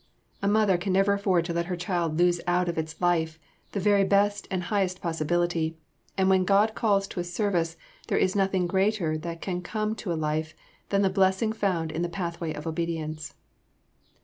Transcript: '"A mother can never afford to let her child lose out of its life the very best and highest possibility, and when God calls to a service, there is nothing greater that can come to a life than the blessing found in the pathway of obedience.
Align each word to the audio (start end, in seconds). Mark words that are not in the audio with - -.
'"A 0.41 0.47
mother 0.47 0.79
can 0.79 0.93
never 0.93 1.13
afford 1.13 1.45
to 1.45 1.53
let 1.53 1.67
her 1.67 1.75
child 1.75 2.17
lose 2.17 2.41
out 2.47 2.67
of 2.67 2.75
its 2.75 2.99
life 2.99 3.37
the 3.73 3.79
very 3.79 4.03
best 4.03 4.47
and 4.49 4.63
highest 4.63 4.99
possibility, 4.99 5.77
and 6.17 6.27
when 6.27 6.43
God 6.43 6.73
calls 6.73 7.07
to 7.09 7.19
a 7.19 7.23
service, 7.23 7.77
there 8.07 8.17
is 8.17 8.35
nothing 8.35 8.65
greater 8.65 9.15
that 9.19 9.41
can 9.41 9.61
come 9.61 9.93
to 9.97 10.11
a 10.11 10.17
life 10.17 10.55
than 10.89 11.03
the 11.03 11.11
blessing 11.11 11.53
found 11.53 11.91
in 11.91 12.01
the 12.01 12.09
pathway 12.09 12.51
of 12.51 12.65
obedience. 12.65 13.35